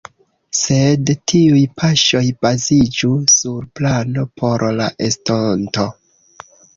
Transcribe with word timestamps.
Sed 0.59 1.09
tiuj 1.31 1.59
paŝoj 1.81 2.23
baziĝu 2.45 3.09
sur 3.33 3.67
plano 3.81 4.23
por 4.43 4.65
la 4.79 4.89
estonto. 5.09 5.87